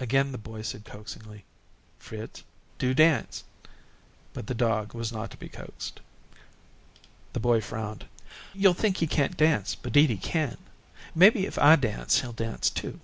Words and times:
Again 0.00 0.32
the 0.32 0.38
boy 0.42 0.62
said 0.62 0.84
coaxingly, 0.84 1.44
"Fritz, 2.00 2.42
do 2.80 2.92
dance," 2.94 3.44
but 4.34 4.48
the 4.48 4.56
dog 4.56 4.92
was 4.92 5.12
not 5.12 5.30
to 5.30 5.36
be 5.36 5.48
coaxed. 5.48 6.00
The 7.32 7.38
boy 7.38 7.60
frowned. 7.60 8.06
"Yo'll 8.54 8.74
think 8.74 8.96
he 8.96 9.06
can't 9.06 9.36
dance, 9.36 9.76
but 9.76 9.92
'deed 9.92 10.10
he 10.10 10.16
can. 10.16 10.56
Maybe, 11.14 11.46
if 11.46 11.58
I 11.60 11.76
dance, 11.76 12.22
he'll 12.22 12.32
dance 12.32 12.68
too." 12.70 12.98